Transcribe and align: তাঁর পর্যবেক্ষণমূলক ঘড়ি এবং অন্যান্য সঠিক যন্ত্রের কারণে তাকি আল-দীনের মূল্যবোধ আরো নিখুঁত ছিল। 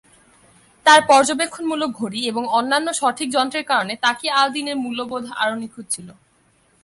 তাঁর 0.85 1.01
পর্যবেক্ষণমূলক 1.07 1.89
ঘড়ি 1.95 2.19
এবং 2.27 2.43
অন্যান্য 2.51 2.87
সঠিক 2.93 3.27
যন্ত্রের 3.31 3.65
কারণে 3.65 3.93
তাকি 4.03 4.25
আল-দীনের 4.39 4.77
মূল্যবোধ 4.83 5.23
আরো 5.41 5.55
নিখুঁত 5.55 5.85
ছিল। 5.89 6.07